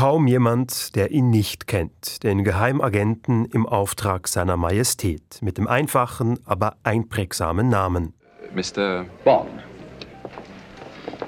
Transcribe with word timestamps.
Kaum 0.00 0.26
jemand, 0.26 0.96
der 0.96 1.10
ihn 1.10 1.28
nicht 1.28 1.66
kennt, 1.66 2.22
den 2.22 2.42
Geheimagenten 2.42 3.44
im 3.44 3.66
Auftrag 3.66 4.28
seiner 4.28 4.56
Majestät, 4.56 5.42
mit 5.42 5.58
dem 5.58 5.68
einfachen, 5.68 6.38
aber 6.46 6.78
einprägsamen 6.84 7.68
Namen. 7.68 8.14
Mr. 8.54 9.04
Bond. 9.24 9.50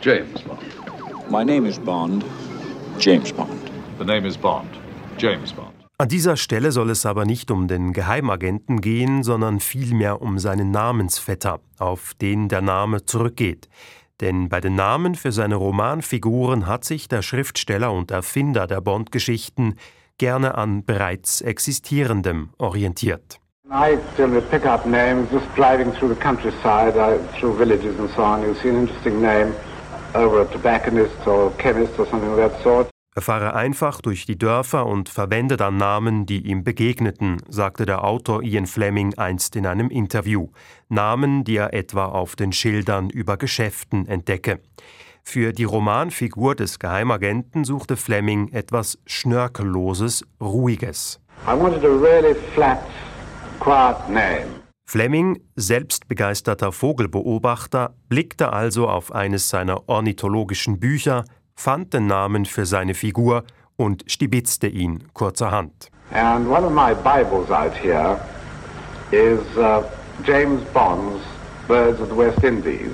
James 0.00 0.40
Bond. 0.40 0.62
My 1.30 1.44
name 1.44 1.68
is 1.68 1.78
Bond. 1.78 2.24
James 2.98 3.30
Bond. 3.30 3.50
The 3.98 4.06
name 4.06 4.26
is 4.26 4.38
Bond. 4.38 4.70
James 5.18 5.52
Bond. 5.52 5.74
An 5.98 6.08
dieser 6.08 6.38
Stelle 6.38 6.72
soll 6.72 6.88
es 6.88 7.04
aber 7.04 7.26
nicht 7.26 7.50
um 7.50 7.68
den 7.68 7.92
Geheimagenten 7.92 8.80
gehen, 8.80 9.22
sondern 9.22 9.60
vielmehr 9.60 10.22
um 10.22 10.38
seinen 10.38 10.70
Namensvetter, 10.70 11.60
auf 11.78 12.14
den 12.14 12.48
der 12.48 12.62
Name 12.62 13.04
zurückgeht. 13.04 13.68
Denn 14.22 14.48
bei 14.48 14.60
den 14.60 14.76
Namen 14.76 15.16
für 15.16 15.32
seine 15.32 15.56
Romanfiguren 15.56 16.66
hat 16.68 16.84
sich 16.84 17.08
der 17.08 17.22
Schriftsteller 17.22 17.92
und 17.92 18.12
Erfinder 18.12 18.68
der 18.68 18.80
Bond-Geschichten 18.80 19.74
gerne 20.16 20.54
an 20.56 20.84
bereits 20.84 21.40
existierendem 21.40 22.50
orientiert. 22.56 23.40
I 23.68 23.98
generally 24.16 24.46
pick 24.48 24.64
up 24.64 24.86
names 24.86 25.28
just 25.32 25.46
driving 25.56 25.92
through 25.92 26.14
the 26.14 26.20
countryside, 26.20 26.96
uh, 26.96 27.18
through 27.36 27.58
villages 27.58 27.98
and 27.98 28.08
so 28.10 28.22
on. 28.22 28.42
You 28.42 28.54
see 28.54 28.68
an 28.68 28.86
interesting 28.86 29.20
name 29.20 29.52
over 30.14 30.42
a 30.42 30.44
tobacconist 30.44 31.26
or 31.26 31.50
chemist 31.58 31.98
or 31.98 32.06
something 32.06 32.30
of 32.30 32.36
that 32.36 32.62
sort. 32.62 32.91
Er 33.14 33.20
fahre 33.20 33.54
einfach 33.54 34.00
durch 34.00 34.24
die 34.24 34.38
Dörfer 34.38 34.86
und 34.86 35.10
verwende 35.10 35.58
dann 35.58 35.76
Namen, 35.76 36.24
die 36.24 36.46
ihm 36.46 36.64
begegneten, 36.64 37.42
sagte 37.46 37.84
der 37.84 38.04
Autor 38.04 38.42
Ian 38.42 38.66
Fleming 38.66 39.12
einst 39.18 39.54
in 39.54 39.66
einem 39.66 39.90
Interview. 39.90 40.48
Namen, 40.88 41.44
die 41.44 41.56
er 41.56 41.74
etwa 41.74 42.06
auf 42.06 42.36
den 42.36 42.52
Schildern 42.52 43.10
über 43.10 43.36
Geschäften 43.36 44.08
entdecke. 44.08 44.60
Für 45.22 45.52
die 45.52 45.64
Romanfigur 45.64 46.54
des 46.54 46.78
Geheimagenten 46.78 47.64
suchte 47.64 47.98
Fleming 47.98 48.48
etwas 48.48 48.98
Schnörkelloses, 49.04 50.24
Ruhiges. 50.40 51.20
I 51.46 51.52
wanted 51.52 51.84
a 51.84 51.88
really 51.88 52.34
flat, 52.54 52.82
quiet 53.60 54.08
name. 54.08 54.62
Fleming, 54.86 55.40
selbstbegeisterter 55.54 56.72
Vogelbeobachter, 56.72 57.94
blickte 58.08 58.52
also 58.52 58.88
auf 58.88 59.12
eines 59.12 59.48
seiner 59.48 59.88
ornithologischen 59.88 60.80
Bücher, 60.80 61.24
fand 61.54 61.92
den 61.92 62.06
Namen 62.06 62.44
für 62.44 62.66
seine 62.66 62.94
Figur 62.94 63.44
und 63.76 64.04
stibitzte 64.06 64.66
ihn 64.66 65.04
kurzerhand. 65.12 65.90
And 66.12 66.46
one 66.48 66.64
of 66.64 66.72
my 66.72 66.94
Bibles 66.94 67.50
out 67.50 67.72
here 67.74 68.20
is 69.12 69.40
uh, 69.56 69.82
James 70.24 70.62
Bond's 70.72 71.22
Birds 71.66 72.00
of 72.00 72.08
the 72.08 72.14
West 72.14 72.44
Indies. 72.44 72.92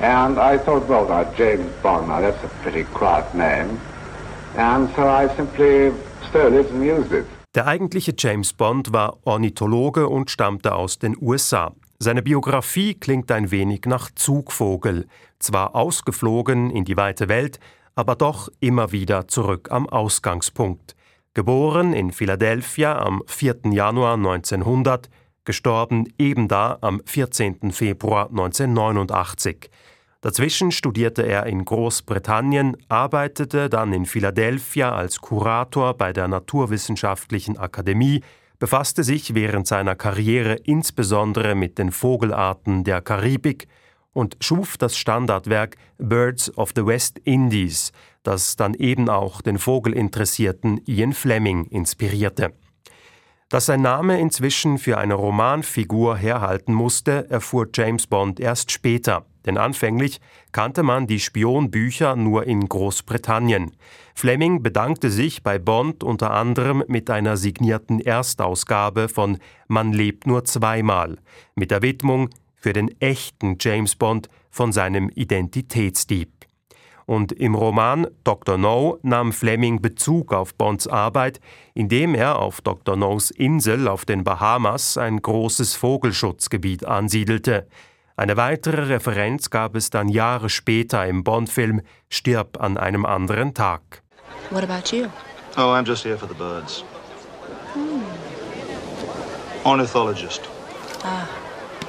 And 0.00 0.38
I 0.38 0.56
thought, 0.56 0.88
well, 0.88 1.06
now, 1.06 1.24
James 1.36 1.70
Bond, 1.82 2.08
now 2.08 2.20
that's 2.22 2.42
a 2.42 2.48
pretty 2.62 2.84
quiet 2.84 3.34
name. 3.34 3.78
And 4.56 4.88
so 4.96 5.06
I 5.06 5.28
simply 5.36 5.92
stole 6.28 6.54
it 6.54 6.70
and 6.70 6.82
used 6.82 7.12
it. 7.12 7.26
Der 7.54 7.66
eigentliche 7.66 8.14
James 8.16 8.52
Bond 8.52 8.92
war 8.92 9.18
Ornithologe 9.24 10.08
und 10.08 10.30
stammte 10.30 10.74
aus 10.74 10.98
den 10.98 11.16
USA. 11.20 11.72
Seine 12.02 12.22
Biografie 12.22 12.94
klingt 12.94 13.30
ein 13.30 13.50
wenig 13.50 13.82
nach 13.84 14.10
Zugvogel, 14.14 15.06
zwar 15.38 15.74
ausgeflogen 15.74 16.70
in 16.70 16.86
die 16.86 16.96
weite 16.96 17.28
Welt, 17.28 17.60
aber 17.94 18.16
doch 18.16 18.48
immer 18.58 18.90
wieder 18.90 19.28
zurück 19.28 19.70
am 19.70 19.86
Ausgangspunkt. 19.86 20.96
Geboren 21.34 21.92
in 21.92 22.10
Philadelphia 22.10 22.98
am 22.98 23.22
4. 23.26 23.72
Januar 23.72 24.14
1900, 24.14 25.10
gestorben 25.44 26.10
ebenda 26.16 26.78
am 26.80 27.02
14. 27.04 27.70
Februar 27.70 28.30
1989. 28.30 29.68
Dazwischen 30.22 30.72
studierte 30.72 31.20
er 31.20 31.44
in 31.44 31.66
Großbritannien, 31.66 32.78
arbeitete 32.88 33.68
dann 33.68 33.92
in 33.92 34.06
Philadelphia 34.06 34.94
als 34.94 35.20
Kurator 35.20 35.92
bei 35.92 36.14
der 36.14 36.28
Naturwissenschaftlichen 36.28 37.58
Akademie, 37.58 38.22
befasste 38.60 39.02
sich 39.02 39.34
während 39.34 39.66
seiner 39.66 39.96
Karriere 39.96 40.54
insbesondere 40.54 41.56
mit 41.56 41.78
den 41.78 41.90
Vogelarten 41.90 42.84
der 42.84 43.00
Karibik 43.00 43.66
und 44.12 44.36
schuf 44.40 44.76
das 44.76 44.96
Standardwerk 44.96 45.76
Birds 45.98 46.56
of 46.56 46.70
the 46.76 46.84
West 46.86 47.18
Indies, 47.24 47.90
das 48.22 48.56
dann 48.56 48.74
eben 48.74 49.08
auch 49.08 49.40
den 49.40 49.58
Vogelinteressierten 49.58 50.82
Ian 50.86 51.14
Fleming 51.14 51.64
inspirierte. 51.64 52.52
Dass 53.48 53.66
sein 53.66 53.82
Name 53.82 54.20
inzwischen 54.20 54.78
für 54.78 54.98
eine 54.98 55.14
Romanfigur 55.14 56.16
herhalten 56.16 56.74
musste, 56.74 57.28
erfuhr 57.30 57.66
James 57.74 58.06
Bond 58.06 58.38
erst 58.38 58.70
später, 58.70 59.26
denn 59.46 59.58
anfänglich 59.58 60.20
kannte 60.52 60.82
man 60.82 61.06
die 61.06 61.20
Spionbücher 61.20 62.16
nur 62.16 62.46
in 62.46 62.68
Großbritannien. 62.68 63.72
Fleming 64.14 64.62
bedankte 64.62 65.10
sich 65.10 65.42
bei 65.42 65.58
Bond 65.58 66.04
unter 66.04 66.32
anderem 66.32 66.84
mit 66.88 67.10
einer 67.10 67.36
signierten 67.36 68.00
Erstausgabe 68.00 69.08
von 69.08 69.38
Man 69.68 69.92
lebt 69.92 70.26
nur 70.26 70.44
zweimal, 70.44 71.18
mit 71.54 71.70
der 71.70 71.82
Widmung 71.82 72.30
für 72.54 72.72
den 72.72 73.00
echten 73.00 73.56
James 73.58 73.96
Bond 73.96 74.28
von 74.50 74.72
seinem 74.72 75.08
Identitätsdieb. 75.08 76.30
Und 77.06 77.32
im 77.32 77.56
Roman 77.56 78.06
Dr. 78.22 78.56
No 78.56 79.00
nahm 79.02 79.32
Fleming 79.32 79.82
Bezug 79.82 80.32
auf 80.32 80.54
Bonds 80.54 80.86
Arbeit, 80.86 81.40
indem 81.74 82.14
er 82.14 82.38
auf 82.38 82.60
Dr. 82.60 82.94
No's 82.94 83.32
Insel 83.32 83.88
auf 83.88 84.04
den 84.04 84.22
Bahamas 84.22 84.96
ein 84.96 85.20
großes 85.20 85.74
Vogelschutzgebiet 85.74 86.84
ansiedelte. 86.84 87.66
Eine 88.20 88.36
weitere 88.36 88.82
Referenz 88.82 89.48
gab 89.48 89.74
es 89.74 89.88
dann 89.88 90.10
Jahre 90.10 90.50
später 90.50 91.06
im 91.06 91.24
Bond-Film 91.24 91.80
Stirb 92.10 92.60
an 92.60 92.76
einem 92.76 93.06
anderen 93.06 93.54
Tag. 93.54 94.02
What 94.50 94.62
about 94.62 94.94
you? 94.94 95.06
Oh, 95.56 95.72
I'm 95.72 95.86
just 95.86 96.04
here 96.04 96.18
for 96.18 96.28
the 96.28 96.34
birds. 96.34 96.84
Hmm. 97.72 98.02
Ornithologist. 99.64 100.42
Ah, 101.02 101.26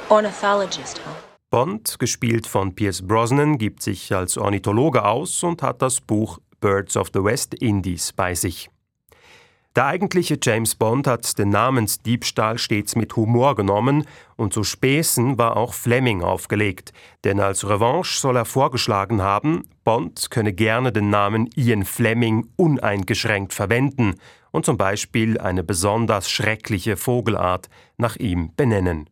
ornithologist, 0.07 1.01
huh? 1.05 1.11
Bond, 1.49 1.99
gespielt 1.99 2.47
von 2.47 2.75
Pierce 2.75 3.05
Brosnan, 3.05 3.57
gibt 3.57 3.81
sich 3.81 4.15
als 4.15 4.37
Ornithologe 4.37 5.03
aus 5.03 5.43
und 5.43 5.61
hat 5.61 5.81
das 5.81 5.99
Buch 5.99 6.39
Birds 6.61 6.95
of 6.95 7.09
the 7.13 7.21
West 7.21 7.55
Indies 7.55 8.13
bei 8.13 8.35
sich. 8.35 8.69
Der 9.77 9.85
eigentliche 9.85 10.37
James 10.41 10.75
Bond 10.75 11.07
hat 11.07 11.37
den 11.39 11.47
Namensdiebstahl 11.47 12.57
stets 12.57 12.97
mit 12.97 13.15
Humor 13.15 13.55
genommen 13.55 14.05
und 14.35 14.51
zu 14.51 14.65
Späßen 14.65 15.37
war 15.37 15.55
auch 15.55 15.73
Fleming 15.73 16.23
aufgelegt, 16.23 16.91
denn 17.23 17.39
als 17.39 17.65
Revanche 17.69 18.19
soll 18.19 18.35
er 18.35 18.43
vorgeschlagen 18.43 19.21
haben, 19.21 19.63
Bond 19.85 20.29
könne 20.29 20.51
gerne 20.51 20.91
den 20.91 21.09
Namen 21.09 21.49
Ian 21.55 21.85
Fleming 21.85 22.49
uneingeschränkt 22.57 23.53
verwenden 23.53 24.15
und 24.51 24.65
zum 24.65 24.75
Beispiel 24.75 25.39
eine 25.39 25.63
besonders 25.63 26.29
schreckliche 26.29 26.97
Vogelart 26.97 27.69
nach 27.95 28.17
ihm 28.17 28.51
benennen. 28.57 29.09